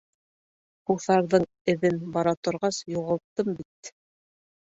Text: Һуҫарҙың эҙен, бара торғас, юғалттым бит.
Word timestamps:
Һуҫарҙың 0.91 1.43
эҙен, 1.73 1.99
бара 2.15 2.33
торғас, 2.47 2.79
юғалттым 2.95 3.55
бит. 3.61 3.93